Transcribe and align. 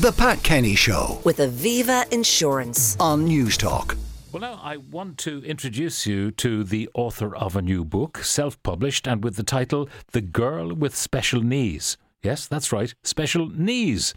The 0.00 0.12
Pat 0.12 0.42
Kenny 0.42 0.74
Show 0.76 1.20
with 1.24 1.40
Aviva 1.40 2.10
Insurance. 2.10 2.96
on 2.98 3.26
News 3.26 3.58
Talk. 3.58 3.98
Well, 4.32 4.40
now 4.40 4.58
I 4.62 4.78
want 4.78 5.18
to 5.18 5.44
introduce 5.44 6.06
you 6.06 6.30
to 6.30 6.64
the 6.64 6.88
author 6.94 7.36
of 7.36 7.54
a 7.54 7.60
new 7.60 7.84
book, 7.84 8.24
self 8.24 8.62
published, 8.62 9.06
and 9.06 9.22
with 9.22 9.36
the 9.36 9.42
title 9.42 9.90
The 10.12 10.22
Girl 10.22 10.72
with 10.72 10.96
Special 10.96 11.42
Knees. 11.42 11.98
Yes, 12.22 12.46
that's 12.46 12.70
right, 12.70 12.94
Special 13.02 13.48
Knees. 13.48 14.12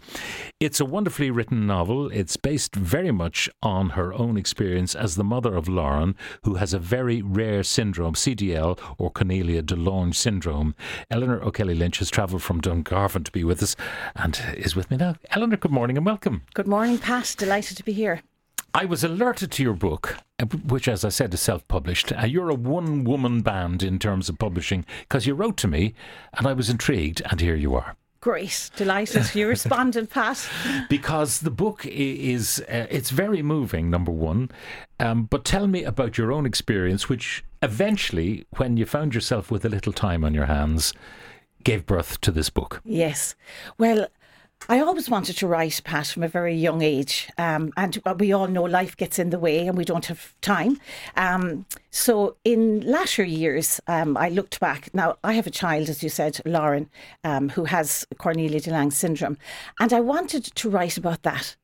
It's 0.60 0.78
a 0.78 0.84
wonderfully 0.84 1.30
written 1.30 1.66
novel. 1.66 2.10
It's 2.10 2.36
based 2.36 2.74
very 2.76 3.10
much 3.10 3.48
on 3.62 3.90
her 3.90 4.12
own 4.12 4.36
experience 4.36 4.94
as 4.94 5.14
the 5.14 5.24
mother 5.24 5.54
of 5.54 5.68
Lauren, 5.68 6.14
who 6.42 6.56
has 6.56 6.74
a 6.74 6.78
very 6.78 7.22
rare 7.22 7.62
syndrome, 7.62 8.12
CDL 8.12 8.78
or 8.98 9.10
Cornelia 9.10 9.62
de 9.62 9.74
Lange 9.74 10.12
syndrome. 10.12 10.74
Eleanor 11.10 11.42
O'Kelly 11.42 11.74
Lynch 11.74 11.98
has 11.98 12.10
travelled 12.10 12.42
from 12.42 12.60
Dungarvan 12.60 13.24
to 13.24 13.32
be 13.32 13.42
with 13.42 13.62
us 13.62 13.74
and 14.14 14.38
is 14.54 14.76
with 14.76 14.90
me 14.90 14.98
now. 14.98 15.14
Eleanor, 15.30 15.56
good 15.56 15.72
morning 15.72 15.96
and 15.96 16.04
welcome. 16.04 16.42
Good 16.52 16.68
morning, 16.68 16.98
Pat. 16.98 17.34
Delighted 17.38 17.78
to 17.78 17.84
be 17.84 17.92
here. 17.92 18.20
I 18.76 18.86
was 18.86 19.04
alerted 19.04 19.52
to 19.52 19.62
your 19.62 19.74
book, 19.74 20.16
uh, 20.40 20.46
which, 20.46 20.88
as 20.88 21.04
I 21.04 21.08
said, 21.08 21.32
is 21.32 21.40
self 21.40 21.66
published. 21.68 22.12
Uh, 22.12 22.26
you're 22.26 22.50
a 22.50 22.56
one 22.56 23.04
woman 23.04 23.40
band 23.40 23.84
in 23.84 24.00
terms 24.00 24.28
of 24.28 24.36
publishing 24.40 24.84
because 25.02 25.28
you 25.28 25.34
wrote 25.34 25.56
to 25.58 25.68
me 25.68 25.94
and 26.36 26.44
I 26.44 26.54
was 26.54 26.68
intrigued, 26.68 27.22
and 27.30 27.40
here 27.40 27.54
you 27.54 27.76
are. 27.76 27.94
Great. 28.20 28.70
Delighted. 28.74 29.32
You 29.34 29.46
responded, 29.46 30.10
Pat. 30.10 30.48
Because 30.88 31.40
the 31.40 31.52
book 31.52 31.86
is, 31.86 32.58
uh, 32.68 32.86
it's 32.90 33.10
very 33.10 33.42
moving, 33.42 33.90
number 33.90 34.10
one. 34.10 34.50
Um, 34.98 35.24
but 35.24 35.44
tell 35.44 35.68
me 35.68 35.84
about 35.84 36.18
your 36.18 36.32
own 36.32 36.44
experience, 36.44 37.08
which 37.08 37.44
eventually, 37.62 38.44
when 38.56 38.76
you 38.76 38.86
found 38.86 39.14
yourself 39.14 39.52
with 39.52 39.64
a 39.64 39.68
little 39.68 39.92
time 39.92 40.24
on 40.24 40.34
your 40.34 40.46
hands, 40.46 40.94
gave 41.64 41.86
birth 41.86 42.20
to 42.22 42.30
this 42.30 42.50
book. 42.50 42.80
Yes. 42.84 43.34
Well, 43.78 44.06
I 44.68 44.80
always 44.80 45.10
wanted 45.10 45.36
to 45.38 45.46
write, 45.46 45.80
Pat, 45.84 46.06
from 46.06 46.22
a 46.22 46.28
very 46.28 46.54
young 46.54 46.80
age. 46.80 47.30
Um, 47.36 47.72
and 47.76 48.00
we 48.18 48.32
all 48.32 48.46
know 48.46 48.62
life 48.62 48.96
gets 48.96 49.18
in 49.18 49.30
the 49.30 49.38
way 49.38 49.66
and 49.66 49.76
we 49.76 49.84
don't 49.84 50.06
have 50.06 50.34
time. 50.40 50.80
Um, 51.16 51.66
so 51.90 52.36
in 52.44 52.80
latter 52.80 53.24
years, 53.24 53.80
um, 53.88 54.16
I 54.16 54.30
looked 54.30 54.60
back. 54.60 54.92
Now, 54.94 55.16
I 55.22 55.34
have 55.34 55.46
a 55.46 55.50
child, 55.50 55.90
as 55.90 56.02
you 56.02 56.08
said, 56.08 56.40
Lauren, 56.46 56.88
um, 57.24 57.50
who 57.50 57.64
has 57.64 58.06
Cornelia 58.16 58.60
de 58.60 58.70
Lange 58.70 58.90
syndrome. 58.90 59.36
And 59.80 59.92
I 59.92 60.00
wanted 60.00 60.44
to 60.44 60.70
write 60.70 60.96
about 60.96 61.22
that. 61.24 61.56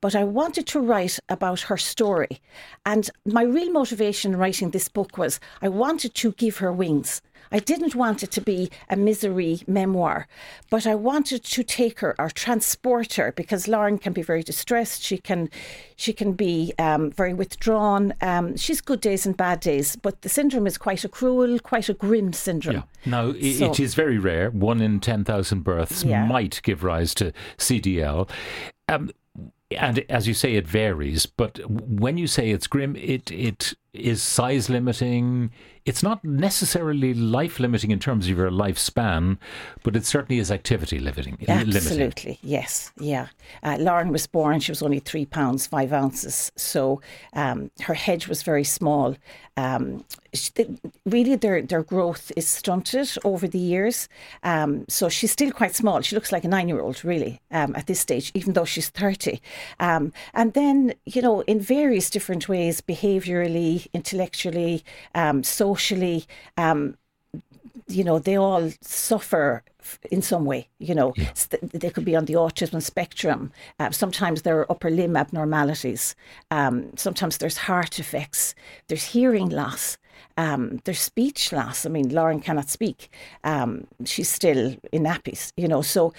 But 0.00 0.14
I 0.14 0.24
wanted 0.24 0.66
to 0.68 0.80
write 0.80 1.18
about 1.28 1.60
her 1.62 1.76
story. 1.76 2.40
And 2.84 3.08
my 3.24 3.42
real 3.42 3.70
motivation 3.72 4.32
in 4.32 4.38
writing 4.38 4.70
this 4.70 4.88
book 4.88 5.18
was 5.18 5.40
I 5.62 5.68
wanted 5.68 6.14
to 6.14 6.32
give 6.32 6.58
her 6.58 6.72
wings. 6.72 7.22
I 7.52 7.60
didn't 7.60 7.94
want 7.94 8.22
it 8.22 8.30
to 8.32 8.40
be 8.40 8.70
a 8.90 8.96
misery 8.96 9.60
memoir, 9.66 10.26
but 10.68 10.86
I 10.86 10.94
wanted 10.94 11.44
to 11.44 11.62
take 11.62 12.00
her 12.00 12.14
or 12.18 12.28
transport 12.28 13.14
her 13.14 13.32
because 13.32 13.68
Lauren 13.68 13.98
can 13.98 14.12
be 14.12 14.22
very 14.22 14.42
distressed. 14.42 15.02
She 15.02 15.18
can, 15.18 15.48
she 15.96 16.12
can 16.12 16.32
be 16.32 16.72
um, 16.78 17.10
very 17.12 17.34
withdrawn. 17.34 18.14
Um, 18.20 18.56
she's 18.56 18.80
good 18.80 19.00
days 19.00 19.26
and 19.26 19.36
bad 19.36 19.60
days, 19.60 19.96
but 19.96 20.22
the 20.22 20.28
syndrome 20.28 20.66
is 20.66 20.76
quite 20.76 21.04
a 21.04 21.08
cruel, 21.08 21.58
quite 21.60 21.88
a 21.88 21.94
grim 21.94 22.32
syndrome. 22.32 22.82
Now, 23.04 23.30
i 23.30 23.52
So- 23.52 23.70
it 23.70 23.80
is 23.80 23.94
very 23.94 24.18
rare. 24.18 24.50
One 24.50 24.80
in 24.80 25.00
10,000 25.00 25.62
births 25.62 26.02
Yeah. 26.02 26.26
might 26.26 26.60
give 26.64 26.82
rise 26.82 27.14
to 27.14 27.32
CDL. 27.58 28.28
Um, 28.88 29.10
and 29.70 30.04
as 30.08 30.28
you 30.28 30.34
say, 30.34 30.54
it 30.54 30.66
varies. 30.66 31.26
But 31.26 31.58
when 31.68 32.18
you 32.18 32.26
say 32.26 32.50
it's 32.50 32.66
grim, 32.66 32.94
it 32.96 33.30
it 33.30 33.74
is 33.92 34.22
size 34.22 34.68
limiting. 34.70 35.50
It's 35.84 36.02
not 36.02 36.24
necessarily 36.24 37.14
life 37.14 37.58
limiting 37.58 37.90
in 37.90 37.98
terms 37.98 38.28
of 38.28 38.36
your 38.36 38.50
lifespan, 38.50 39.38
but 39.82 39.96
it 39.96 40.04
certainly 40.04 40.38
is 40.38 40.50
activity 40.50 40.98
limiting. 40.98 41.36
Absolutely, 41.48 42.38
yes, 42.42 42.92
yeah. 42.98 43.28
Uh, 43.62 43.76
Lauren 43.80 44.10
was 44.10 44.26
born; 44.26 44.60
she 44.60 44.70
was 44.70 44.82
only 44.82 45.00
three 45.00 45.26
pounds 45.26 45.66
five 45.66 45.92
ounces, 45.92 46.52
so 46.56 47.00
um, 47.32 47.70
her 47.82 47.94
head 47.94 48.26
was 48.26 48.42
very 48.42 48.64
small. 48.64 49.16
Um, 49.56 50.04
really, 51.04 51.36
their 51.36 51.62
their 51.62 51.82
growth 51.82 52.32
is 52.36 52.48
stunted 52.48 53.08
over 53.24 53.46
the 53.48 53.58
years. 53.58 54.08
Um, 54.42 54.84
so 54.88 55.08
she's 55.08 55.32
still 55.32 55.52
quite 55.52 55.74
small. 55.74 56.00
She 56.02 56.14
looks 56.16 56.32
like 56.32 56.44
a 56.44 56.48
nine 56.48 56.68
year 56.68 56.80
old, 56.80 57.04
really, 57.04 57.40
um, 57.50 57.74
at 57.76 57.86
this 57.86 58.00
stage, 58.00 58.30
even 58.34 58.52
though 58.52 58.64
she's 58.64 58.88
thirty. 58.88 59.40
Um, 59.80 60.12
and 60.34 60.52
then, 60.52 60.94
you 61.04 61.22
know, 61.22 61.40
in 61.42 61.60
various 61.60 62.10
different 62.10 62.48
ways, 62.48 62.80
behaviourally, 62.80 63.86
intellectually, 63.92 64.84
um, 65.14 65.42
socially. 65.42 66.26
Um, 66.56 66.96
you 67.88 68.04
know, 68.04 68.18
they 68.18 68.36
all 68.36 68.70
suffer 68.80 69.62
in 70.10 70.22
some 70.22 70.44
way. 70.44 70.68
You 70.78 70.94
know, 70.94 71.12
th- 71.12 71.62
they 71.72 71.90
could 71.90 72.04
be 72.04 72.16
on 72.16 72.24
the 72.24 72.34
autism 72.34 72.82
spectrum. 72.82 73.52
Uh, 73.78 73.90
sometimes 73.90 74.42
there 74.42 74.58
are 74.58 74.70
upper 74.70 74.90
limb 74.90 75.16
abnormalities. 75.16 76.14
Um, 76.50 76.90
sometimes 76.96 77.38
there's 77.38 77.56
heart 77.58 77.98
effects. 77.98 78.54
There's 78.88 79.04
hearing 79.04 79.48
loss. 79.48 79.98
Um, 80.38 80.80
there's 80.84 81.00
speech 81.00 81.52
loss. 81.52 81.86
I 81.86 81.88
mean, 81.88 82.10
Lauren 82.10 82.40
cannot 82.40 82.68
speak. 82.70 83.10
Um, 83.44 83.86
she's 84.04 84.28
still 84.28 84.76
in 84.92 85.02
nappies. 85.04 85.52
You 85.56 85.68
know, 85.68 85.82
so 85.82 86.12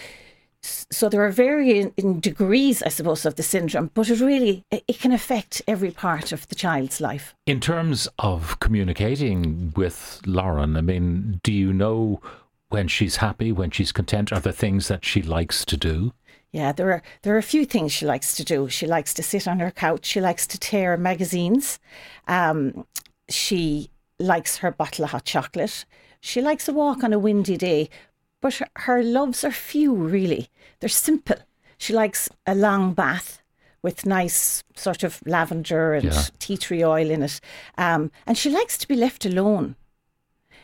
so 0.92 1.10
there 1.10 1.22
are 1.22 1.32
varying 1.32 1.92
degrees, 2.20 2.84
I 2.84 2.90
suppose, 2.90 3.26
of 3.26 3.36
the 3.36 3.44
syndrome, 3.44 3.92
but 3.94 4.10
it 4.10 4.20
really 4.20 4.64
it 4.72 5.00
can 5.00 5.12
affect 5.12 5.62
every 5.68 5.92
part 5.92 6.32
of 6.32 6.48
the 6.48 6.56
child's 6.56 7.02
life. 7.02 7.36
In 7.46 7.60
terms 7.60 8.08
of 8.20 8.60
communicating 8.60 9.74
with 9.76 10.22
Lauren, 10.26 10.78
I 10.78 10.82
mean, 10.82 11.40
do 11.44 11.52
you 11.52 11.74
know 11.74 12.22
when 12.70 12.88
she's 12.88 13.18
happy, 13.18 13.52
when 13.52 13.72
she's 13.72 13.92
content? 13.92 14.32
Are 14.32 14.40
there 14.40 14.54
things 14.54 14.88
that 14.88 15.06
she 15.06 15.22
likes 15.22 15.66
to 15.66 15.78
do? 15.78 16.14
Yeah, 16.52 16.72
there 16.72 16.92
are 16.92 17.02
there 17.24 17.36
are 17.36 17.40
a 17.40 17.44
few 17.44 17.66
things 17.66 17.92
she 17.92 18.06
likes 18.06 18.36
to 18.36 18.44
do. 18.44 18.70
She 18.70 18.88
likes 18.88 19.14
to 19.16 19.24
sit 19.24 19.48
on 19.48 19.60
her 19.60 19.72
couch. 19.72 20.06
She 20.06 20.22
likes 20.22 20.48
to 20.48 20.58
tear 20.58 20.98
magazines. 20.98 21.80
Um, 22.28 22.86
she 23.30 23.90
likes 24.20 24.58
her 24.58 24.72
bottle 24.72 25.06
of 25.06 25.12
hot 25.12 25.26
chocolate. 25.26 25.86
She 26.20 26.42
likes 26.42 26.68
a 26.68 26.74
walk 26.74 27.04
on 27.04 27.14
a 27.14 27.20
windy 27.20 27.58
day, 27.58 27.90
but 28.42 28.56
her, 28.56 28.68
her 28.76 29.04
loves 29.04 29.44
are 29.44 29.52
few. 29.52 29.94
Really, 29.94 30.50
they're 30.80 30.90
simple. 30.90 31.38
She 31.78 31.94
likes 31.94 32.30
a 32.46 32.56
long 32.56 32.94
bath 32.94 33.42
with 33.84 34.06
nice 34.06 34.64
sort 34.76 35.04
of 35.04 35.22
lavender 35.26 35.94
and 35.94 36.06
Yeah. 36.06 36.24
tea 36.40 36.58
tree 36.58 36.84
oil 36.84 37.10
in 37.10 37.24
it, 37.24 37.40
um, 37.78 38.12
and 38.26 38.38
she 38.38 38.50
likes 38.50 38.78
to 38.80 38.88
be 38.88 38.96
left 38.96 39.26
alone. 39.26 39.76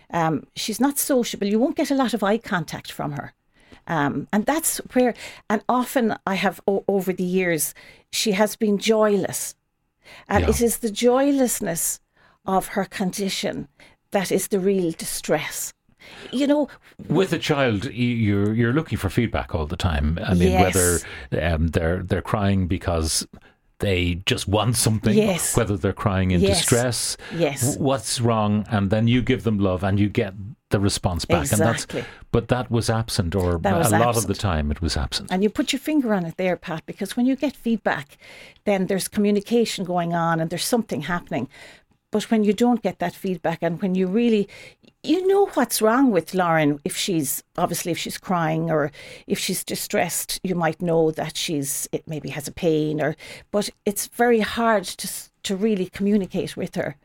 Um, 0.09 0.45
she's 0.55 0.79
not 0.79 0.99
sociable. 0.99 1.47
You 1.47 1.59
won't 1.59 1.75
get 1.77 1.91
a 1.91 1.95
lot 1.95 2.13
of 2.13 2.23
eye 2.23 2.37
contact 2.37 2.91
from 2.91 3.13
her. 3.13 3.33
Um, 3.87 4.27
and 4.31 4.45
that's 4.45 4.77
where, 4.93 5.13
and 5.49 5.63
often 5.67 6.15
I 6.25 6.35
have 6.35 6.61
o- 6.67 6.85
over 6.87 7.11
the 7.11 7.23
years, 7.23 7.73
she 8.11 8.31
has 8.33 8.55
been 8.55 8.77
joyless. 8.77 9.55
And 10.27 10.43
Yeah. 10.43 10.49
it 10.51 10.61
is 10.61 10.77
the 10.77 10.91
joylessness 10.91 11.99
of 12.45 12.67
her 12.67 12.85
condition 12.85 13.67
that 14.11 14.31
is 14.31 14.47
the 14.49 14.59
real 14.59 14.91
distress. 14.91 15.73
You 16.31 16.47
know, 16.47 16.67
With 17.07 17.33
a 17.33 17.39
child, 17.39 17.85
you're 17.91 18.53
you're 18.53 18.73
looking 18.73 18.97
for 18.97 19.09
feedback 19.09 19.53
all 19.55 19.65
the 19.67 19.77
time. 19.77 20.17
I 20.23 20.33
mean, 20.33 20.51
Yes. 20.51 21.03
whether 21.31 21.53
um, 21.55 21.67
they're 21.67 22.03
they're 22.03 22.21
crying 22.21 22.67
because 22.67 23.27
they 23.79 24.21
just 24.25 24.47
want 24.47 24.75
something, 24.77 25.15
Yes. 25.15 25.57
whether 25.57 25.75
they're 25.77 25.93
crying 25.93 26.31
in 26.31 26.39
Yes. 26.41 26.59
distress, 26.59 27.17
Yes. 27.35 27.77
what's 27.77 28.21
wrong, 28.21 28.65
and 28.69 28.89
then 28.89 29.07
you 29.07 29.21
give 29.21 29.43
them 29.43 29.57
love 29.59 29.83
and 29.83 29.99
you 29.99 30.09
get 30.09 30.33
the 30.69 30.79
response 30.79 31.25
back. 31.25 31.51
And 31.51 31.61
Exactly. 31.61 32.01
that's 32.01 32.11
but 32.31 32.47
that 32.47 32.71
was 32.71 32.89
absent, 32.89 33.35
or 33.35 33.57
was 33.59 33.91
a 33.91 33.99
lot 33.99 34.17
of 34.17 34.25
the 34.25 34.33
time 34.33 34.71
it 34.71 34.81
was 34.81 34.97
absent. 34.97 35.31
And 35.31 35.43
you 35.43 35.49
put 35.49 35.71
your 35.71 35.79
finger 35.79 36.13
on 36.15 36.25
it 36.25 36.37
there, 36.37 36.55
Pat, 36.57 36.83
because 36.85 37.15
when 37.15 37.25
you 37.27 37.35
get 37.35 37.55
feedback, 37.55 38.17
then 38.65 38.87
there's 38.87 39.07
communication 39.07 39.85
going 39.85 40.13
on 40.13 40.39
and 40.39 40.49
there's 40.49 40.65
something 40.65 41.01
happening. 41.01 41.47
But 42.13 42.29
when 42.29 42.43
you 42.43 42.53
don't 42.53 42.83
get 42.83 42.99
that 42.99 43.15
feedback 43.15 43.63
and 43.63 43.81
when 43.81 43.95
you 43.95 44.05
really, 44.05 44.47
you 45.01 45.25
know 45.27 45.47
what's 45.55 45.81
wrong 45.81 46.11
with 46.11 46.35
Lauren 46.35 46.79
if 46.85 46.95
she's, 46.95 47.43
obviously, 47.57 47.91
if 47.91 47.97
she's 47.97 48.19
crying 48.19 48.69
or 48.69 48.91
if 49.25 49.39
she's 49.39 49.63
distressed, 49.63 50.39
you 50.43 50.53
might 50.53 50.79
know 50.79 51.09
that 51.09 51.35
she's, 51.35 51.89
it 51.91 52.07
maybe 52.07 52.29
has 52.29 52.47
a 52.47 52.51
pain 52.51 53.01
or, 53.01 53.15
but 53.49 53.71
it's 53.83 54.05
very 54.09 54.41
hard 54.41 54.83
to, 54.83 55.09
to 55.41 55.55
really 55.55 55.87
communicate 55.87 56.55
with 56.55 56.75
her. 56.75 56.97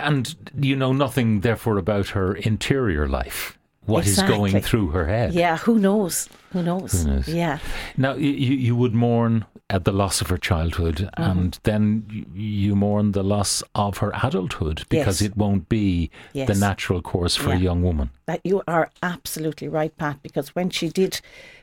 And 0.00 0.34
you 0.60 0.74
know 0.74 0.92
nothing, 0.92 1.42
therefore, 1.42 1.78
about 1.78 2.08
her 2.08 2.34
interior 2.34 3.06
life. 3.06 3.56
What 3.86 4.06
is 4.06 4.22
going 4.22 4.60
through 4.60 4.88
her 4.90 5.06
head? 5.06 5.34
Yeah, 5.34 5.56
who 5.56 5.78
knows? 5.78 6.28
Who 6.52 6.62
knows? 6.62 7.02
Who 7.02 7.10
knows? 7.10 7.28
Yeah. 7.28 7.58
Now, 7.96 8.14
you, 8.14 8.30
you 8.30 8.76
would 8.76 8.94
mourn 8.94 9.44
at 9.70 9.84
the 9.84 9.92
loss 9.92 10.20
of 10.20 10.28
her 10.28 10.38
childhood, 10.38 10.96
Mm-hmm. 11.18 11.22
and 11.22 11.58
then 11.64 12.26
you- 12.34 12.76
mourn 12.76 13.12
the 13.12 13.22
loss 13.24 13.62
of 13.74 13.98
her 13.98 14.12
adulthood 14.22 14.84
because 14.88 15.20
Yes. 15.20 15.30
it 15.30 15.36
won't 15.36 15.68
be 15.68 16.10
the 16.34 16.54
natural 16.54 17.02
course 17.02 17.34
for 17.36 17.50
a 17.52 17.58
young 17.58 17.82
woman. 17.82 18.10
that 18.26 18.40
you 18.44 18.62
are 18.68 18.90
absolutely 19.02 19.68
right, 19.68 19.96
Pat, 19.96 20.22
because 20.22 20.54
when 20.54 20.70
she 20.70 20.88
did 20.88 21.20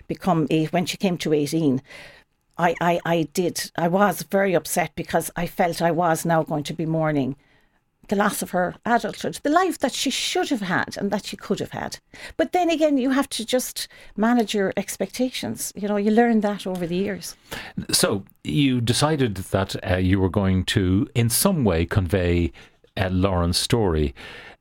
become 0.07 0.47
eight, 0.49 0.73
when 0.73 0.85
she 0.85 0.97
came 0.97 1.17
to 1.19 1.33
18, 1.33 1.81
I, 2.57 2.75
I, 2.81 2.99
I 3.05 3.27
did, 3.33 3.71
I 3.77 3.87
was 3.87 4.23
very 4.23 4.53
upset 4.55 4.91
because 4.95 5.31
I 5.37 5.47
felt 5.47 5.81
I 5.81 5.91
was 5.91 6.25
now 6.25 6.43
going 6.43 6.63
to 6.63 6.73
be 6.73 6.85
mourning 6.85 7.35
the 8.09 8.15
loss 8.15 8.41
of 8.41 8.51
her 8.51 8.75
adulthood, 8.85 9.39
the 9.43 9.49
life 9.49 9.79
that 9.79 9.93
she 9.93 10.09
should 10.09 10.49
have 10.49 10.61
had 10.61 10.97
and 10.97 11.11
that 11.11 11.25
she 11.25 11.37
could 11.37 11.59
have 11.59 11.71
had. 11.71 11.97
But 12.37 12.51
then 12.51 12.69
again, 12.69 12.97
you 12.97 13.11
have 13.11 13.29
to 13.29 13.45
just 13.45 13.87
manage 14.17 14.53
your 14.53 14.73
expectations. 14.75 15.71
You 15.75 15.87
know, 15.87 15.97
you 15.97 16.11
learn 16.11 16.41
that 16.41 16.67
over 16.67 16.85
the 16.85 16.95
years. 16.95 17.35
So 17.91 18.23
you 18.43 18.81
decided 18.81 19.35
that 19.35 19.75
uh, 19.89 19.97
you 19.97 20.19
were 20.19 20.29
going 20.29 20.65
to, 20.65 21.07
in 21.15 21.29
some 21.29 21.63
way, 21.63 21.85
convey 21.85 22.51
uh, 22.97 23.09
Lauren's 23.11 23.57
story. 23.57 24.13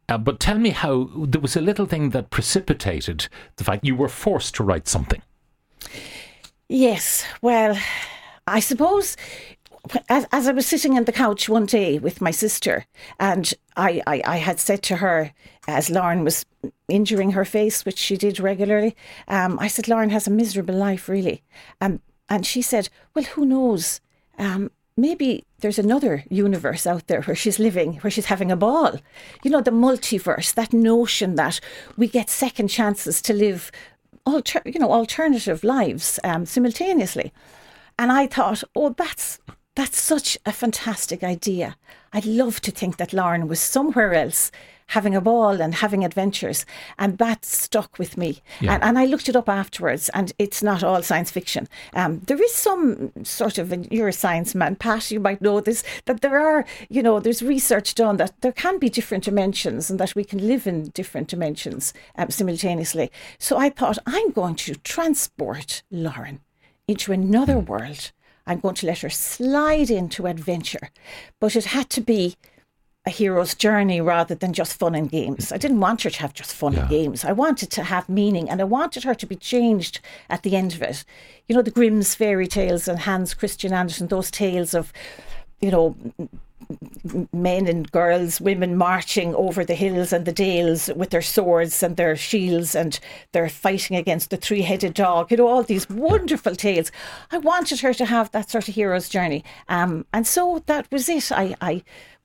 Uh, 0.09 0.17
but 0.17 0.41
tell 0.41 0.59
me 0.59 0.71
how 0.71 1.11
there 1.17 1.41
was 1.41 1.57
a 1.57 1.61
little 1.61 1.87
thing 1.87 2.11
that 2.11 2.31
precipitated 2.31 3.29
the 3.57 3.65
fact 3.65 3.85
you 3.85 3.95
were 3.95 4.09
forced 4.09 4.55
to 4.55 4.65
write 4.65 4.89
something. 4.89 5.21
Yes, 6.69 7.25
well, 7.43 7.79
I 8.47 8.61
suppose 8.61 9.17
as, 10.09 10.27
as 10.33 10.49
I 10.49 10.53
was 10.53 10.67
sitting 10.67 10.97
on 10.97 11.05
the 11.05 11.13
couch 11.13 11.49
one 11.49 11.67
day 11.67 11.99
with 11.99 12.21
my 12.21 12.31
sister, 12.31 12.87
and 13.19 13.53
I, 13.77 14.03
I, 14.07 14.23
I 14.25 14.37
had 14.37 14.61
said 14.61 14.83
to 14.85 14.97
her, 14.97 15.33
as 15.67 15.91
Lauren 15.91 16.25
was 16.25 16.45
injuring 16.89 17.33
her 17.33 17.45
face, 17.45 17.85
which 17.85 17.99
she 17.99 18.17
did 18.17 18.41
regularly, 18.41 18.97
um, 19.29 19.59
I 19.59 19.69
said, 19.69 19.89
Lauren 19.89 20.11
has 20.11 20.27
a 20.27 20.31
miserable 20.31 20.75
life, 20.75 21.09
really. 21.09 21.43
Um, 21.81 22.01
and 22.29 22.47
she 22.47 22.63
said, 22.63 22.89
Well, 23.15 23.25
who 23.25 23.47
knows? 23.47 24.01
Um, 24.39 24.71
maybe 24.97 25.45
there's 25.61 25.79
another 25.79 26.25
universe 26.29 26.87
out 26.87 27.07
there 27.07 27.23
where 27.23 27.37
she's 27.37 27.59
living, 27.59 27.95
where 27.97 28.11
she's 28.11 28.27
having 28.27 28.51
a 28.51 28.57
ball. 28.57 28.99
You 29.43 29.51
know, 29.51 29.61
the 29.61 29.71
multiverse, 29.71 30.55
that 30.55 30.73
notion 30.73 31.37
that 31.37 31.61
we 31.97 32.09
get 32.09 32.31
second 32.31 32.69
chances 32.69 33.23
to 33.23 33.33
live, 33.33 33.71
alter, 34.27 34.61
you 34.65 34.79
know, 34.79 34.93
alternative 34.93 35.65
lives 35.65 36.21
um, 36.25 36.47
simultaneously. 36.47 37.33
And 37.99 38.13
I 38.13 38.27
thought, 38.27 38.63
oh, 38.77 38.91
that's 38.91 39.41
that's 39.79 40.01
such 40.01 40.37
a 40.45 40.51
fantastic 40.51 41.23
idea. 41.23 41.77
I'd 42.13 42.25
love 42.25 42.61
to 42.63 42.73
think 42.73 42.97
that 42.97 43.13
Lauren 43.13 43.47
was 43.47 43.61
somewhere 43.61 44.13
else 44.13 44.51
having 44.89 45.15
a 45.15 45.21
ball 45.21 45.61
and 45.61 45.73
having 45.77 46.05
adventures. 46.05 46.67
And 46.99 47.17
that 47.19 47.45
stuck 47.45 47.97
with 47.97 48.17
me. 48.17 48.43
Yeah. 48.61 48.75
And, 48.75 48.83
and, 48.83 48.99
I 48.99 49.05
looked 49.05 49.29
it 49.29 49.37
up 49.37 49.49
afterwards, 49.49 50.09
and 50.09 50.33
it's 50.37 50.65
not 50.65 50.83
all 50.83 51.01
science 51.03 51.31
fiction. 51.31 51.69
Um, 51.93 52.23
there 52.27 52.43
is 52.43 52.53
some 52.53 53.13
sort 53.23 53.59
of, 53.59 53.73
you're 53.93 54.09
a 54.09 54.13
science 54.13 54.53
man, 54.53 54.75
Pat, 54.75 55.13
you 55.13 55.21
might 55.21 55.41
know 55.41 55.61
this, 55.61 55.85
that 56.07 56.23
there 56.23 56.41
are, 56.41 56.65
you 56.89 57.01
know, 57.01 57.21
there's 57.21 57.41
research 57.41 57.95
done 57.95 58.17
that 58.17 58.41
there 58.41 58.51
can 58.51 58.81
be 58.81 58.89
different 58.89 59.23
dimensions 59.23 59.91
and 59.91 60.01
that 60.01 60.17
we 60.17 60.25
can 60.25 60.45
live 60.45 60.67
in 60.67 60.89
different 60.89 61.29
dimensions 61.29 61.95
um, 62.17 62.31
simultaneously. 62.31 63.13
So 63.39 63.59
I 63.59 63.71
thought, 63.71 63.99
I'm 64.07 64.33
going 64.33 64.57
to 64.57 64.75
transport 64.75 65.85
Lauren 65.89 66.41
into 66.89 67.13
another 67.13 67.61
hmm. 67.61 67.67
world 67.67 68.11
I'm 68.49 68.61
going 68.61 68.75
to 68.77 68.87
let 68.87 69.01
her 69.01 69.11
slide 69.11 69.91
into 69.91 70.27
adventure. 70.27 70.91
But 71.39 71.55
it 71.55 71.67
had 71.67 71.91
to 71.91 72.01
be 72.01 72.35
a 73.07 73.11
hero's 73.11 73.55
journey 73.55 74.01
rather 74.01 74.35
than 74.35 74.53
just 74.53 74.79
fun 74.79 74.95
and 74.95 75.11
games. 75.11 75.53
I 75.53 75.59
didn't 75.59 75.81
want 75.81 76.03
her 76.03 76.11
to 76.11 76.21
have 76.21 76.35
just 76.35 76.55
fun 76.55 76.73
yeah. 76.73 76.81
and 76.81 76.91
games. 76.91 77.25
I 77.25 77.33
wanted 77.33 77.71
to 77.71 77.85
have 77.85 78.09
meaning 78.09 78.51
and 78.51 78.61
I 78.61 78.65
wanted 78.65 79.05
her 79.05 79.15
to 79.15 79.27
be 79.27 79.37
changed 79.37 80.01
at 80.29 80.43
the 80.43 80.57
end 80.57 80.75
of 80.75 80.83
it. 80.83 81.05
You 81.47 81.55
know, 81.55 81.63
the 81.63 81.71
Grimm's 81.71 82.15
fairy 82.15 82.49
tales 82.49 82.89
and 82.89 83.01
Hans 83.01 83.35
Christian 83.35 83.73
Andersen, 83.73 84.09
those 84.09 84.31
tales 84.31 84.75
of, 84.75 84.93
you 85.61 85.71
know, 85.71 85.97
men 87.33 87.67
and 87.67 87.91
girls, 87.91 88.41
women 88.41 88.77
marching 88.77 89.35
over 89.35 89.65
the 89.65 89.75
hills 89.75 90.13
and 90.13 90.25
the 90.25 90.33
dales 90.33 90.91
with 90.95 91.11
their 91.11 91.23
swords 91.23 91.83
and 91.83 91.97
their 91.97 92.17
shields 92.17 92.75
and 92.75 93.01
they're 93.33 93.49
fighting 93.49 93.97
against 93.97 94.31
the 94.31 94.37
three 94.37 94.63
headed 94.63 94.95
dog. 94.95 95.31
You 95.31 95.39
know, 95.39 95.49
all 95.49 95.63
these 95.63 95.89
wonderful 95.89 96.55
tales. 96.55 96.91
I 97.31 97.39
wanted 97.39 97.81
her 97.81 97.95
to 97.95 98.05
have 98.05 98.31
that 98.33 98.51
sort 98.51 98.69
of 98.69 98.75
hero's 98.75 99.09
journey. 99.09 99.45
Um, 99.69 100.07
and 100.13 100.27
so 100.27 100.63
that 100.67 100.91
was 100.93 101.09
it. 101.09 101.33
I, 101.33 101.55
I 101.61 101.83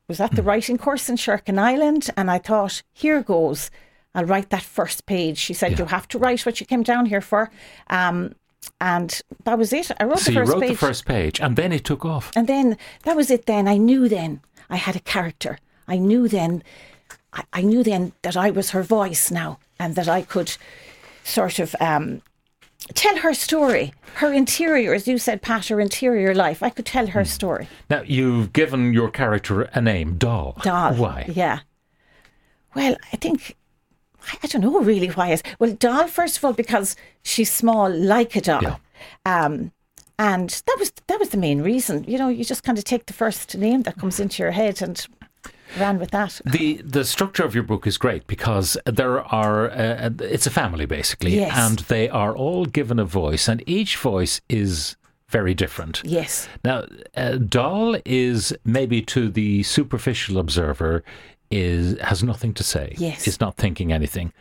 was 0.07 0.19
at 0.19 0.31
the 0.31 0.41
hmm. 0.41 0.49
writing 0.49 0.77
course 0.77 1.09
in 1.09 1.15
Sherkin 1.15 1.59
Island 1.59 2.09
and 2.17 2.29
I 2.29 2.39
thought, 2.39 2.83
here 2.91 3.21
goes. 3.21 3.71
I'll 4.15 4.25
write 4.25 4.51
that 4.51 4.61
first 4.61 5.05
page. 5.05 5.37
She 5.37 5.53
said, 5.53 5.71
yeah. 5.71 5.79
You 5.79 5.85
have 5.85 6.07
to 6.09 6.19
write 6.19 6.45
what 6.45 6.59
you 6.59 6.67
came 6.67 6.83
down 6.83 7.07
here 7.07 7.21
for. 7.21 7.49
Um, 7.89 8.35
and 8.79 9.21
that 9.43 9.57
was 9.57 9.73
it. 9.73 9.91
I 9.99 10.05
wrote 10.05 10.19
so 10.19 10.31
the 10.31 10.37
first 10.37 10.47
you 10.47 10.53
wrote 10.53 10.61
page. 10.61 10.69
the 10.71 10.77
first 10.77 11.05
page, 11.05 11.39
and 11.39 11.55
then 11.55 11.71
it 11.71 11.83
took 11.83 12.05
off. 12.05 12.31
And 12.35 12.47
then 12.47 12.77
that 13.03 13.15
was 13.15 13.29
it. 13.31 13.45
Then 13.45 13.67
I 13.67 13.77
knew. 13.77 14.07
Then 14.07 14.41
I 14.69 14.77
had 14.77 14.95
a 14.95 14.99
character. 14.99 15.59
I 15.87 15.97
knew 15.97 16.27
then. 16.27 16.63
I, 17.33 17.43
I 17.53 17.61
knew 17.61 17.83
then 17.83 18.13
that 18.21 18.37
I 18.37 18.51
was 18.51 18.71
her 18.71 18.83
voice 18.83 19.31
now, 19.31 19.59
and 19.79 19.95
that 19.95 20.07
I 20.07 20.21
could 20.21 20.55
sort 21.23 21.59
of 21.59 21.75
um, 21.79 22.21
tell 22.93 23.17
her 23.17 23.33
story, 23.33 23.93
her 24.15 24.31
interior, 24.33 24.93
as 24.93 25.07
you 25.07 25.17
said, 25.17 25.41
Pat, 25.41 25.67
her 25.67 25.79
interior 25.79 26.35
life. 26.35 26.61
I 26.61 26.69
could 26.69 26.85
tell 26.85 27.07
her 27.07 27.21
mm. 27.21 27.27
story. 27.27 27.67
Now 27.89 28.03
you've 28.05 28.53
given 28.53 28.93
your 28.93 29.09
character 29.09 29.63
a 29.73 29.81
name, 29.81 30.17
Doll. 30.17 30.57
Doll. 30.61 30.93
Why? 30.95 31.25
Yeah. 31.33 31.59
Well, 32.75 32.95
I 33.11 33.17
think 33.17 33.55
I 34.41 34.47
don't 34.47 34.61
know 34.61 34.79
really 34.79 35.07
why. 35.07 35.31
It's, 35.31 35.43
well, 35.59 35.73
doll 35.73 36.07
first 36.07 36.37
of 36.37 36.45
all 36.45 36.53
because 36.53 36.95
she's 37.23 37.51
small, 37.51 37.89
like 37.89 38.35
a 38.35 38.41
doll. 38.41 38.61
Yeah. 38.61 38.77
Um, 39.25 39.71
and 40.19 40.49
that 40.49 40.77
was 40.79 40.91
that 41.07 41.19
was 41.19 41.29
the 41.29 41.37
main 41.37 41.61
reason. 41.61 42.03
You 42.07 42.17
know, 42.17 42.29
you 42.29 42.43
just 42.43 42.63
kind 42.63 42.77
of 42.77 42.83
take 42.83 43.07
the 43.07 43.13
first 43.13 43.57
name 43.57 43.81
that 43.83 43.97
comes 43.97 44.19
into 44.19 44.43
your 44.43 44.51
head 44.51 44.81
and 44.81 45.05
ran 45.79 45.99
with 45.99 46.11
that. 46.11 46.39
The 46.45 46.81
the 46.83 47.03
structure 47.03 47.43
of 47.43 47.55
your 47.55 47.63
book 47.63 47.87
is 47.87 47.97
great 47.97 48.27
because 48.27 48.77
there 48.85 49.23
are 49.23 49.71
uh, 49.71 50.11
it's 50.19 50.47
a 50.47 50.51
family 50.51 50.85
basically, 50.85 51.35
yes. 51.35 51.51
and 51.55 51.79
they 51.79 52.09
are 52.09 52.35
all 52.35 52.65
given 52.65 52.99
a 52.99 53.05
voice, 53.05 53.47
and 53.47 53.63
each 53.67 53.97
voice 53.97 54.39
is 54.49 54.95
very 55.29 55.55
different. 55.55 56.01
Yes. 56.05 56.47
Now, 56.63 56.85
uh, 57.17 57.37
Doll 57.37 57.97
is 58.05 58.53
maybe 58.63 59.01
to 59.01 59.29
the 59.29 59.63
superficial 59.63 60.37
observer 60.37 61.03
is 61.53 61.99
has 61.99 62.23
nothing 62.23 62.53
to 62.55 62.63
say. 62.63 62.95
Yes. 62.97 63.27
Is 63.27 63.39
not 63.39 63.57
thinking 63.57 63.91
anything. 63.91 64.33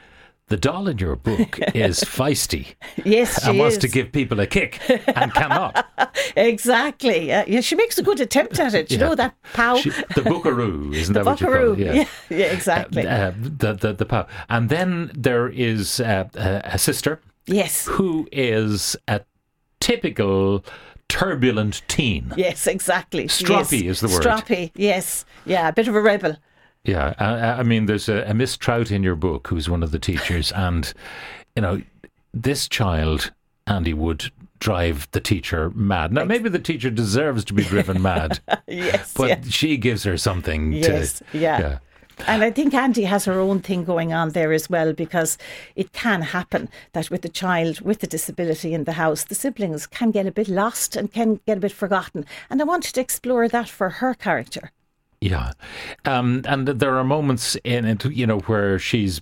The 0.48 0.56
doll 0.56 0.88
in 0.88 0.98
your 0.98 1.16
book 1.16 1.58
is 1.74 2.00
feisty. 2.00 2.74
Yes, 3.04 3.46
and 3.46 3.58
wants 3.58 3.76
is. 3.76 3.82
to 3.82 3.88
give 3.88 4.12
people 4.12 4.40
a 4.40 4.46
kick 4.46 4.80
and 5.06 5.32
cannot. 5.32 5.86
exactly. 6.36 7.32
Uh, 7.32 7.44
yeah, 7.46 7.60
she 7.60 7.74
makes 7.74 7.96
a 7.96 8.02
good 8.02 8.20
attempt 8.20 8.58
at 8.58 8.74
it. 8.74 8.90
You 8.90 8.98
yeah. 8.98 9.06
know 9.06 9.14
that 9.14 9.34
pow. 9.54 9.76
She, 9.76 9.90
the 10.14 10.22
buckaroo, 10.22 10.92
isn't 10.94 11.14
the 11.14 11.20
that 11.20 11.24
buckaroo. 11.24 11.70
what 11.70 11.78
you 11.78 11.84
call 11.86 11.94
it? 11.94 11.96
Yeah, 11.96 12.08
yeah, 12.28 12.36
yeah 12.36 12.52
exactly. 12.52 13.06
Uh, 13.06 13.28
uh, 13.28 13.32
the, 13.36 13.72
the 13.72 13.92
the 13.94 14.04
pow, 14.04 14.26
and 14.48 14.68
then 14.68 15.10
there 15.14 15.48
is 15.48 16.00
uh, 16.00 16.28
a 16.34 16.78
sister. 16.78 17.20
Yes. 17.46 17.86
Who 17.86 18.28
is 18.30 18.96
a 19.08 19.22
typical 19.80 20.64
turbulent 21.08 21.82
teen. 21.88 22.32
Yes, 22.36 22.66
exactly. 22.66 23.24
Stroppy 23.24 23.84
is 23.84 24.00
the 24.00 24.08
word. 24.08 24.22
Stroppy, 24.22 24.70
yes. 24.74 25.24
Yeah, 25.44 25.68
a 25.68 25.72
bit 25.72 25.88
of 25.88 25.94
a 25.94 26.00
rebel. 26.00 26.36
Yeah, 26.84 27.14
I, 27.18 27.60
I 27.60 27.62
mean, 27.62 27.86
there's 27.86 28.08
a, 28.08 28.24
a, 28.28 28.34
Miss 28.34 28.56
Trout 28.56 28.90
in 28.90 29.04
your 29.04 29.14
book 29.14 29.46
who's 29.48 29.68
one 29.68 29.82
of 29.82 29.92
the 29.92 29.98
teachers, 29.98 30.50
and 30.56 30.92
you 31.54 31.62
know, 31.62 31.82
this 32.34 32.68
child, 32.68 33.32
Andy, 33.66 33.94
would 33.94 34.30
drive 34.58 35.08
the 35.12 35.20
teacher 35.20 35.70
mad. 35.70 36.12
Now, 36.12 36.24
maybe 36.24 36.48
the 36.48 36.58
teacher 36.58 36.90
deserves 36.90 37.44
to 37.46 37.54
be 37.54 37.64
driven 37.64 38.00
mad. 38.02 38.40
yes, 38.66 39.12
but 39.14 39.28
yeah. 39.28 39.40
she 39.48 39.76
gives 39.76 40.04
her 40.04 40.16
something. 40.16 40.72
Yes, 40.72 41.18
to, 41.18 41.38
yeah. 41.38 41.60
yeah. 41.60 41.78
And 42.26 42.44
I 42.44 42.50
think 42.50 42.72
Andy 42.74 43.04
has 43.04 43.24
her 43.24 43.40
own 43.40 43.60
thing 43.60 43.84
going 43.84 44.12
on 44.12 44.30
there 44.30 44.52
as 44.52 44.70
well 44.70 44.92
because 44.92 45.38
it 45.74 45.92
can 45.92 46.22
happen 46.22 46.68
that 46.92 47.10
with 47.10 47.22
the 47.22 47.28
child 47.28 47.80
with 47.80 48.02
a 48.02 48.06
disability 48.06 48.74
in 48.74 48.84
the 48.84 48.92
house, 48.92 49.24
the 49.24 49.34
siblings 49.34 49.86
can 49.86 50.10
get 50.10 50.26
a 50.26 50.32
bit 50.32 50.48
lost 50.48 50.94
and 50.94 51.12
can 51.12 51.40
get 51.46 51.58
a 51.58 51.60
bit 51.60 51.72
forgotten. 51.72 52.24
And 52.48 52.60
I 52.60 52.64
wanted 52.64 52.94
to 52.94 53.00
explore 53.00 53.48
that 53.48 53.68
for 53.68 53.88
her 53.88 54.14
character. 54.14 54.70
Yeah, 55.22 55.52
um, 56.04 56.42
and 56.48 56.66
there 56.66 56.98
are 56.98 57.04
moments 57.04 57.56
in 57.62 57.84
it, 57.84 58.04
you 58.06 58.26
know, 58.26 58.40
where 58.40 58.76
she's 58.76 59.20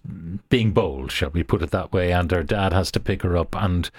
being 0.48 0.70
bold, 0.72 1.12
shall 1.12 1.28
we 1.28 1.42
put 1.42 1.60
it 1.60 1.72
that 1.72 1.92
way, 1.92 2.10
and 2.10 2.30
her 2.30 2.42
dad 2.42 2.72
has 2.72 2.90
to 2.92 3.00
pick 3.00 3.20
her 3.20 3.36
up, 3.36 3.54
and 3.54 3.90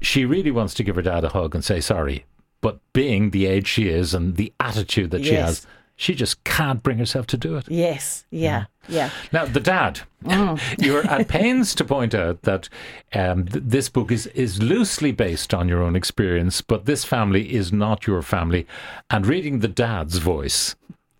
she 0.00 0.24
really 0.24 0.50
wants 0.50 0.72
to 0.72 0.82
give 0.82 0.96
her 0.96 1.02
dad 1.02 1.22
a 1.22 1.28
hug 1.28 1.54
and 1.54 1.62
say 1.62 1.82
sorry, 1.82 2.24
but 2.62 2.80
being 2.94 3.28
the 3.28 3.44
age 3.44 3.66
she 3.66 3.90
is 3.90 4.14
and 4.14 4.36
the 4.36 4.54
attitude 4.58 5.10
that 5.10 5.20
yes. 5.20 5.28
she 5.28 5.34
has, 5.34 5.66
she 5.96 6.14
just 6.14 6.42
can't 6.44 6.82
bring 6.82 6.96
herself 6.96 7.26
to 7.26 7.36
do 7.36 7.56
it. 7.56 7.70
Yes, 7.70 8.24
yeah, 8.30 8.64
yeah. 8.88 9.10
Now 9.30 9.44
the 9.44 9.60
dad, 9.60 10.00
mm. 10.24 10.58
you're 10.82 11.06
at 11.06 11.28
pains 11.28 11.74
to 11.74 11.84
point 11.84 12.14
out 12.14 12.40
that 12.42 12.70
um, 13.12 13.44
th- 13.44 13.64
this 13.66 13.90
book 13.90 14.10
is 14.10 14.28
is 14.28 14.62
loosely 14.62 15.12
based 15.12 15.52
on 15.52 15.68
your 15.68 15.82
own 15.82 15.94
experience, 15.94 16.62
but 16.62 16.86
this 16.86 17.04
family 17.04 17.52
is 17.52 17.70
not 17.70 18.06
your 18.06 18.22
family, 18.22 18.66
and 19.10 19.26
reading 19.26 19.58
the 19.58 19.68
dad's 19.68 20.16
voice 20.16 20.74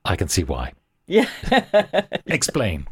I 0.05 0.17
can 0.17 0.29
see 0.29 0.45
why. 0.45 0.73
Yeah. 1.07 1.29
Explain. 2.27 2.87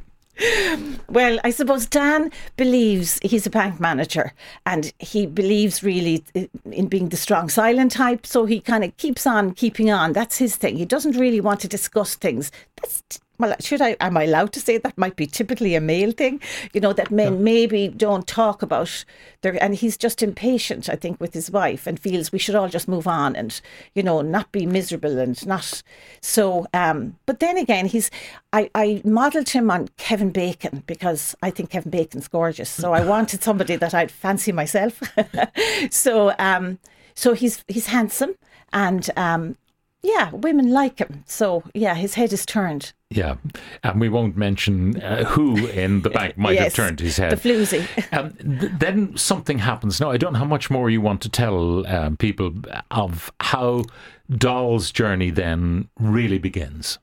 Well, 1.09 1.39
I 1.45 1.51
suppose 1.51 1.87
Dan 1.87 2.33
believes 2.57 3.19
he's 3.23 3.47
a 3.47 3.51
bank 3.51 3.79
manager 3.79 4.33
and 4.65 4.93
he 4.99 5.27
believes 5.27 5.83
really 5.83 6.25
uh, 6.35 6.45
in 6.71 6.89
being 6.89 7.11
the 7.11 7.17
strong 7.17 7.49
silent 7.49 7.93
type. 7.93 8.27
So 8.27 8.47
he 8.47 8.61
kind 8.61 8.83
of 8.83 8.97
keeps 8.97 9.27
on 9.27 9.53
keeping 9.53 9.91
on. 9.91 10.15
That's 10.15 10.39
his 10.39 10.57
thing. 10.57 10.77
He 10.77 10.87
doesn't 10.87 11.17
really 11.17 11.41
want 11.41 11.61
to 11.61 11.69
discuss 11.69 12.15
things. 12.15 12.51
That's 12.81 13.03
well, 13.43 13.57
should 13.61 13.83
I? 13.83 13.97
Am 14.01 14.17
I 14.17 14.25
allowed 14.25 14.53
to 14.53 14.61
say 14.61 14.79
that 14.79 14.97
might 14.97 15.17
be 15.17 15.27
typically 15.27 15.75
a 15.75 15.81
male 15.81 16.13
thing? 16.13 16.41
You 16.73 16.81
know 16.81 16.93
that 16.93 17.11
men 17.11 17.43
maybe 17.43 17.89
don't 17.89 18.27
talk 18.27 18.63
about 18.63 19.05
their, 19.41 19.61
and 19.63 19.75
he's 19.75 19.97
just 19.97 20.23
impatient, 20.23 20.89
I 20.89 20.95
think, 20.95 21.21
with 21.21 21.35
his 21.35 21.51
wife, 21.51 21.87
and 21.87 21.99
feels 21.99 22.31
we 22.31 22.39
should 22.39 22.55
all 22.55 22.69
just 22.69 22.87
move 22.87 23.09
on 23.09 23.35
and 23.35 23.61
you 23.95 24.03
know 24.03 24.23
not 24.23 24.53
be 24.53 24.65
miserable 24.65 25.19
and 25.19 25.45
not 25.47 25.83
so. 26.21 26.67
Um, 26.73 27.17
but 27.27 27.41
then 27.41 27.59
again, 27.59 27.87
he's 27.87 28.11
I 28.53 28.71
I 28.75 29.03
modelled 29.05 29.51
him 29.51 29.71
on 29.71 29.89
Kevin 29.99 30.31
Bacon 30.31 30.85
because 30.87 31.35
I 31.43 31.51
think 31.51 31.71
Kevin 31.71 31.91
Bacon's 31.91 32.29
gorgeous, 32.29 32.71
so 32.71 32.93
I 32.93 33.05
wanted 33.15 33.43
somebody 33.43 33.75
that 33.77 33.93
I'd 33.93 34.13
fancy 34.13 34.53
myself. 34.53 35.03
so 35.91 36.33
um, 36.39 36.79
so 37.15 37.35
he's 37.35 37.65
he's 37.67 37.87
handsome 37.87 38.37
and 38.73 39.11
um, 39.17 39.57
yeah, 40.03 40.31
women 40.33 40.71
like 40.71 40.99
him. 40.99 41.25
So 41.27 41.63
yeah, 41.75 41.95
his 41.95 42.15
head 42.15 42.33
is 42.33 42.45
turned. 42.45 42.93
Yeah, 43.11 43.37
and 43.83 44.01
we 44.01 44.09
won't 44.09 44.37
mention 44.37 45.01
uh, 45.01 45.25
who 45.25 45.67
in 45.67 46.03
the 46.03 46.11
bank 46.11 46.39
might 46.39 46.59
have 46.59 46.75
turned 46.75 46.99
his 47.01 47.19
head. 47.19 47.33
the 47.33 47.37
floozy. 47.37 47.87
Um, 48.13 48.33
th- 48.61 48.73
then 48.79 49.17
something 49.17 49.59
happens. 49.59 50.01
Now, 50.01 50.11
I 50.11 50.17
don't 50.17 50.33
know 50.33 50.39
how 50.41 50.45
much 50.45 50.71
more 50.71 50.91
you 50.91 51.01
want 51.01 51.21
to 51.23 51.29
tell 51.29 51.87
um, 51.87 52.17
people 52.17 52.53
of 52.91 53.33
how 53.41 53.85
Doll's 54.31 54.91
journey 54.91 55.31
then 55.31 55.89
really 55.99 56.39
begins. 56.39 56.99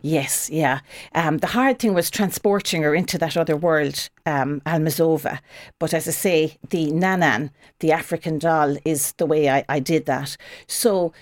Yes, 0.00 0.48
yeah. 0.50 0.80
Um, 1.14 1.38
the 1.38 1.48
hard 1.48 1.78
thing 1.78 1.94
was 1.94 2.10
transporting 2.10 2.82
her 2.82 2.94
into 2.94 3.18
that 3.18 3.36
other 3.36 3.56
world, 3.56 4.08
um, 4.26 4.60
Almazova. 4.66 5.40
But 5.78 5.92
as 5.92 6.06
I 6.08 6.12
say, 6.12 6.56
the 6.70 6.90
Nanan, 6.92 7.50
the 7.80 7.92
African 7.92 8.38
doll, 8.38 8.76
is 8.84 9.12
the 9.14 9.26
way 9.26 9.50
I, 9.50 9.64
I 9.68 9.80
did 9.80 10.06
that. 10.06 10.36
So, 10.68 11.12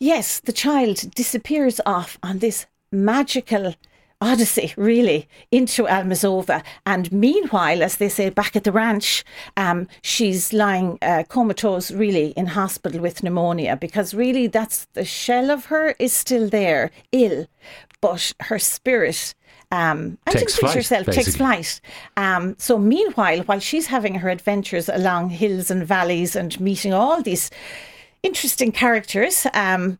yes, 0.00 0.40
the 0.40 0.52
child 0.52 1.14
disappears 1.14 1.80
off 1.86 2.18
on 2.22 2.38
this 2.38 2.66
magical 2.90 3.74
odyssey, 4.20 4.74
really, 4.76 5.28
into 5.50 5.84
Almazova. 5.84 6.62
And 6.84 7.10
meanwhile, 7.12 7.82
as 7.82 7.96
they 7.96 8.08
say 8.08 8.30
back 8.30 8.54
at 8.56 8.64
the 8.64 8.72
ranch, 8.72 9.24
um, 9.56 9.88
she's 10.02 10.52
lying 10.52 10.98
uh, 11.00 11.24
comatose, 11.28 11.90
really, 11.90 12.28
in 12.36 12.46
hospital 12.46 13.00
with 13.00 13.22
pneumonia 13.22 13.76
because 13.76 14.12
really 14.12 14.46
that's 14.46 14.86
the 14.92 15.04
shell 15.04 15.50
of 15.50 15.66
her 15.66 15.94
is 15.98 16.12
still 16.12 16.48
there, 16.48 16.90
ill, 17.12 17.46
but 18.00 18.32
her 18.40 18.58
spirit. 18.58 19.34
Um, 19.72 20.18
and 20.26 20.36
Takes 20.36 20.56
flight, 20.56 20.74
herself 20.74 21.06
takes 21.06 21.36
flight. 21.36 21.80
Um, 22.16 22.56
so 22.58 22.76
meanwhile, 22.76 23.38
while 23.42 23.60
she's 23.60 23.86
having 23.86 24.16
her 24.16 24.28
adventures 24.28 24.88
along 24.88 25.30
hills 25.30 25.70
and 25.70 25.86
valleys 25.86 26.34
and 26.34 26.58
meeting 26.60 26.92
all 26.92 27.22
these 27.22 27.50
interesting 28.22 28.72
characters, 28.72 29.46
um, 29.54 29.98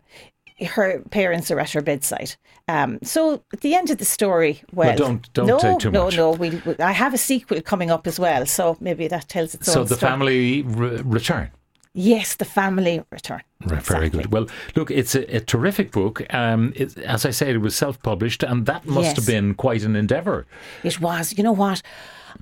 her 0.66 1.00
parents 1.10 1.50
are 1.50 1.58
at 1.60 1.70
her 1.70 1.80
bedside. 1.82 2.36
Um, 2.68 2.98
so 3.02 3.42
at 3.52 3.62
the 3.62 3.74
end 3.74 3.90
of 3.90 3.98
the 3.98 4.04
story, 4.04 4.62
well, 4.72 4.96
don't- 4.96 5.32
don't 5.32 5.46
no, 5.46 5.58
say 5.58 5.76
too 5.78 5.90
no, 5.90 6.04
much. 6.04 6.16
no. 6.16 6.30
We, 6.32 6.50
we- 6.66 6.76
I 6.78 6.92
have 6.92 7.14
a 7.14 7.18
sequel 7.18 7.60
coming 7.62 7.90
up 7.90 8.06
as 8.06 8.20
well, 8.20 8.44
so 8.46 8.76
maybe 8.80 9.08
that 9.08 9.28
tells 9.28 9.54
its 9.54 9.66
So 9.72 9.80
own 9.80 9.86
So 9.86 9.94
the 9.94 9.96
story. 9.96 10.10
family 10.10 10.62
re- 10.62 11.00
return. 11.02 11.50
yes, 11.94 12.36
the 12.36 12.44
family 12.44 13.02
return. 13.10 13.42
Right, 13.64 13.82
Very 13.82 14.06
Exactly. 14.06 14.22
good. 14.24 14.32
Well, 14.32 14.46
look, 14.76 14.90
it's 14.90 15.14
a, 15.14 15.36
a 15.36 15.40
terrific 15.40 15.90
book. 15.92 16.22
Um, 16.32 16.72
it, 16.76 16.96
as 16.98 17.24
I 17.26 17.30
said, 17.30 17.48
it 17.48 17.58
was 17.58 17.74
self-published, 17.74 18.42
and 18.42 18.66
that 18.66 18.86
must 18.86 19.08
Yes. 19.08 19.16
have 19.16 19.26
been 19.26 19.54
quite 19.54 19.82
an 19.82 19.96
endeavour. 19.96 20.46
It 20.84 21.00
was. 21.00 21.34
You 21.36 21.42
know 21.44 21.52
what? 21.52 21.82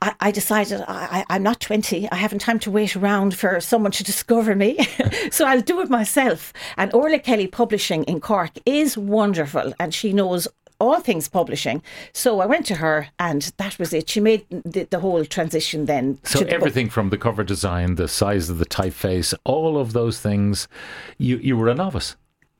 I, 0.02 0.14
I 0.21 0.31
decided 0.31 0.83
I, 0.87 1.25
I, 1.28 1.35
I'm 1.35 1.43
not 1.43 1.61
20. 1.61 2.11
I 2.11 2.14
haven't 2.17 2.40
time 2.40 2.59
to 2.61 2.71
wait 2.71 2.97
around 2.97 3.35
for 3.35 3.61
someone 3.61 3.93
to 3.93 4.05
discover 4.05 4.55
me. 4.55 4.78
so 5.31 5.47
I'll 5.47 5.61
do 5.61 5.81
it 5.81 5.90
myself. 5.90 6.52
And 6.76 6.93
Orla 6.95 7.19
Kelly 7.19 7.47
Publishing 7.47 8.05
in 8.05 8.21
Cork 8.21 8.52
is 8.67 8.97
wonderful 8.97 9.73
and 9.81 9.95
she 9.95 10.12
knows 10.12 10.49
all 10.81 11.00
things 11.00 11.28
publishing. 11.28 11.83
So 12.12 12.40
I 12.40 12.47
went 12.47 12.64
to 12.67 12.76
her 12.76 13.09
and 13.19 13.52
that 13.57 13.78
was 13.78 13.93
it. 13.93 14.09
She 14.09 14.21
made 14.21 14.47
the, 14.50 14.85
the 14.85 15.00
whole 15.00 15.25
transition 15.25 15.87
then. 15.87 16.19
So 16.23 16.38
to 16.38 16.45
the 16.45 16.50
book. 16.50 16.55
everything 16.55 16.88
from 16.88 17.11
the 17.11 17.19
cover 17.19 17.43
design, 17.43 17.97
the 17.97 18.09
size 18.09 18.49
of 18.49 18.59
the 18.59 18.67
typeface, 18.67 19.35
all 19.45 19.78
of 19.78 19.93
those 19.93 20.21
things, 20.21 20.69
you 21.19 21.38
you 21.38 21.57
were 21.57 21.69
a 21.69 21.75
novice. 21.75 22.17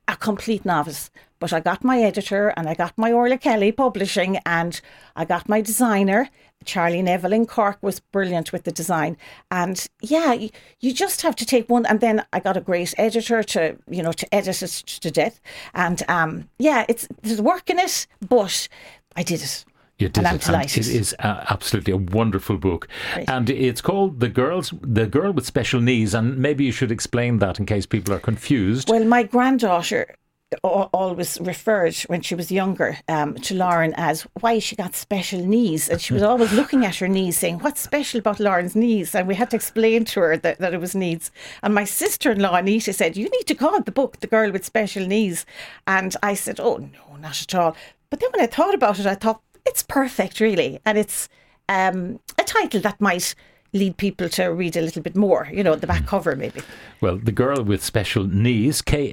a 0.09 0.17
complete 0.17 0.65
novice. 0.65 1.11
But 1.39 1.53
I 1.53 1.61
got 1.61 1.85
my 1.85 2.01
editor 2.01 2.49
and 2.57 2.69
I 2.69 2.75
got 2.75 2.99
my 2.99 3.13
Orla 3.13 3.39
Kelly 3.39 3.71
publishing 3.71 4.39
and 4.45 4.81
I 5.15 5.25
got 5.25 5.49
my 5.49 5.61
designer. 5.61 6.29
Charlie 6.69 7.03
Neville 7.03 7.33
in 7.33 7.47
Cork 7.47 7.79
was 7.81 7.99
brilliant 7.99 8.53
with 8.53 8.65
the 8.65 8.71
design. 8.71 9.17
And 9.51 9.85
yeah, 10.03 10.35
you, 10.35 10.51
you 10.81 10.93
just 10.93 11.23
have 11.23 11.35
to 11.37 11.47
take 11.47 11.69
one. 11.71 11.87
And 11.87 12.01
then 12.01 12.25
I 12.33 12.41
got 12.41 12.59
a 12.59 12.61
great 12.61 12.95
editor 12.99 13.43
to, 13.43 13.77
you 13.89 14.03
know, 14.03 14.13
to 14.13 14.35
edit 14.35 14.63
it 14.63 14.71
to 14.71 15.11
death. 15.11 15.41
And 15.75 16.03
um, 16.09 16.49
yeah, 16.59 16.85
it's 16.89 17.09
there's 17.23 17.41
work 17.41 17.71
in 17.71 17.79
it, 17.79 18.07
but 18.29 18.69
I 19.17 19.23
did 19.23 19.43
it. 19.43 19.65
You 19.99 20.09
did 20.09 20.25
and 20.25 20.37
it. 20.37 20.49
and. 20.49 20.65
It 20.65 20.77
is 20.77 21.17
uh, 21.19 21.45
absolutely 21.49 21.93
a 21.93 21.97
wonderful 21.97 22.57
book, 22.57 22.87
and 23.27 23.51
it's 23.51 23.81
called 23.81 24.21
"The 24.21 24.29
Girls, 24.29 24.73
the 24.81 25.09
Girl 25.09 25.33
with 25.33 25.45
Special 25.45 25.81
Needs." 25.81 26.15
And 26.15 26.39
maybe 26.39 26.65
you 26.65 26.71
should 26.71 26.93
explain 26.93 27.41
that 27.41 27.59
in 27.59 27.67
case 27.67 27.85
people 27.85 28.15
are 28.15 28.21
confused. 28.21 28.89
Well, 28.89 29.05
my 29.05 29.25
granddaughter 29.25 30.15
always 30.63 31.39
referred 31.41 31.95
when 32.07 32.23
she 32.23 32.35
was 32.35 32.51
younger 32.51 32.99
um, 33.09 33.35
to 33.35 33.55
Lauren 33.55 33.93
as 33.97 34.23
why 34.41 34.59
she 34.59 34.77
got 34.77 34.95
special 34.95 35.45
knees. 35.45 35.89
And 35.89 36.01
she 36.01 36.15
was 36.15 36.23
always 36.31 36.53
looking 36.53 36.85
at 36.85 36.97
her 36.97 37.09
knees 37.09 37.39
saying, 37.39 37.59
What's 37.59 37.81
special 37.81 38.21
about 38.21 38.41
Lauren's 38.41 38.75
knees? 38.75 39.15
And 39.15 39.29
we 39.29 39.35
had 39.35 39.51
to 39.51 39.57
explain 39.57 40.05
to 40.07 40.21
her 40.21 40.37
that, 40.39 40.59
that 40.59 40.75
it 40.75 40.81
was 40.81 40.95
knees. 40.95 41.31
And 41.63 41.75
my 41.75 41.85
sister 41.85 42.33
in 42.33 42.41
law, 42.41 42.55
Anita, 42.55 42.93
said, 42.93 43.17
You 43.17 43.29
need 43.29 43.47
to 43.47 43.55
call 43.55 43.81
the 43.83 43.93
book 43.93 44.21
The 44.21 44.27
Girl 44.27 44.51
with 44.51 44.65
Special 44.65 45.07
Knees. 45.07 45.45
And 45.87 46.17
I 46.23 46.35
said, 46.35 46.61
Oh, 46.61 46.77
no, 46.77 47.17
not 47.17 47.43
at 47.43 47.55
all. 47.55 47.77
But 48.11 48.21
then 48.21 48.31
when 48.33 48.43
I 48.43 48.47
thought 48.47 48.75
about 48.75 48.99
it, 48.99 49.07
I 49.07 49.15
thought, 49.15 49.43
It's 49.67 49.83
perfect, 49.83 50.41
really. 50.41 50.81
And 50.85 50.97
it's 50.97 51.29
um, 51.69 52.21
a 52.39 52.45
title 52.45 52.81
that 52.81 53.01
might 53.01 53.35
lead 53.75 53.99
people 53.99 54.31
to 54.31 54.47
read 54.47 54.77
a 54.77 54.81
little 54.81 55.03
bit 55.03 55.15
more, 55.15 55.47
you 55.53 55.63
know, 55.63 55.75
the 55.75 55.87
back 55.87 56.07
cover 56.07 56.35
maybe. 56.35 56.63
Well, 57.03 57.19
The 57.19 57.33
Girl 57.33 57.63
with 57.63 57.85
Special 57.85 58.25
Knees, 58.25 58.81
K 58.81 59.11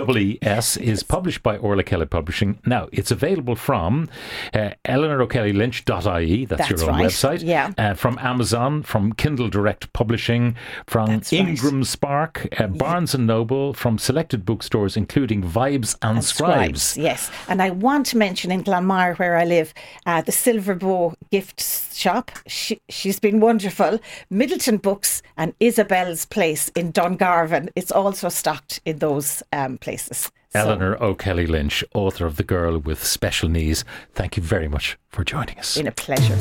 N 0.00 0.06
double 0.06 0.18
E 0.18 0.38
S, 0.42 0.76
is 0.76 1.02
published 1.02 1.42
by 1.42 1.56
Orla 1.58 1.82
Kelly 1.82 2.06
Publishing. 2.06 2.58
Now, 2.64 2.88
it's 2.92 3.10
available 3.10 3.54
from 3.54 4.08
uh, 4.54 4.70
eleanorokelly.lynch.ie, 4.86 6.44
that's, 6.46 6.68
That's 6.68 6.70
your 6.70 6.90
own 6.90 6.96
right, 6.96 7.06
website, 7.06 7.42
yeah. 7.44 7.72
uh, 7.76 7.94
from 7.94 8.18
Amazon, 8.18 8.82
from 8.82 9.12
Kindle 9.12 9.48
Direct 9.48 9.92
Publishing, 9.92 10.56
from 10.86 11.06
That's 11.06 11.32
right. 11.32 11.40
Ingram 11.40 11.84
Spark, 11.84 12.48
uh, 12.58 12.66
Barnes 12.66 13.14
and 13.14 13.26
Noble, 13.26 13.74
from 13.74 13.98
selected 13.98 14.44
bookstores, 14.44 14.96
including 14.96 15.42
Vibes 15.42 15.96
and, 16.02 16.24
Scribes. 16.24 16.96
Yes. 16.96 17.30
And 17.48 17.60
I 17.60 17.70
want 17.70 18.06
to 18.06 18.16
mention 18.16 18.50
in 18.50 18.64
Glanmire, 18.64 19.18
where 19.18 19.36
I 19.36 19.44
live, 19.44 19.74
uh, 20.06 20.22
the 20.22 20.32
Silver 20.32 20.74
Bow 20.74 21.14
gift 21.30 21.60
shop. 21.94 22.30
She, 22.46 22.80
she's 22.88 23.20
been 23.20 23.40
wonderful. 23.40 24.00
Midleton 24.32 24.80
Books 24.80 25.22
and 25.36 25.54
Isabel's 25.60 26.24
Place 26.24 26.70
in 26.70 26.92
Dungarvan. 26.92 27.68
It's 27.76 27.92
also 27.92 28.28
stocked 28.30 28.80
in 28.84 28.98
those 28.98 29.42
um, 29.52 29.76
places. 29.78 29.89
So- 29.98 30.30
Eleanor 30.52 31.00
O'Kelly 31.02 31.46
Lynch, 31.46 31.84
author 31.94 32.26
of 32.26 32.36
The 32.36 32.42
Girl 32.42 32.76
with 32.78 33.04
Special 33.04 33.48
Knees, 33.48 33.84
thank 34.14 34.36
you 34.36 34.42
very 34.42 34.66
much 34.66 34.98
for 35.08 35.22
joining 35.24 35.56
us. 35.60 35.76
been 35.76 35.86
a 35.86 35.92
pleasure. 35.92 36.34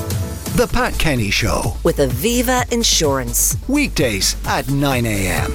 The 0.56 0.68
Pat 0.72 0.98
Kenny 0.98 1.29
Show. 1.29 1.77
with 1.84 1.98
Aviva 1.98 2.72
Insurance. 2.72 3.56
Weekdays 3.68 4.36
at 4.48 4.68
9 4.70 5.06
a.m. 5.06 5.51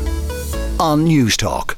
on 0.80 1.02
News 1.04 1.36
Talk. 1.36 1.76